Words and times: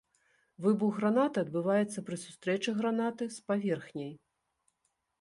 Выбух 0.65 0.93
гранаты 1.01 1.43
адбываецца 1.45 2.05
пры 2.09 2.21
сустрэчы 2.23 2.77
гранаты 2.83 3.31
с 3.37 3.41
паверхняй. 3.51 4.13